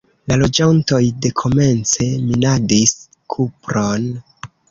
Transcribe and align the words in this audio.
La 0.29 0.35
loĝantoj 0.43 1.01
dekomence 1.25 2.07
minadis 2.31 2.97
kupron. 3.35 4.09